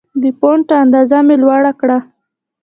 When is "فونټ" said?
0.39-0.67